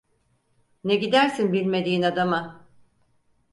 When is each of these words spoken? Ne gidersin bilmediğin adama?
Ne 0.83 0.95
gidersin 0.95 1.53
bilmediğin 1.53 2.01
adama? 2.01 2.67